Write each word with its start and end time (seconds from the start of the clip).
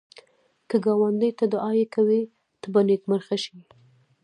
که 0.69 0.75
ګاونډي 0.85 1.29
ته 1.39 1.45
دعایې 1.53 1.85
کوې، 1.95 2.21
ته 2.61 2.67
به 2.73 2.81
نېکمرغه 2.87 3.37
شې 3.43 3.57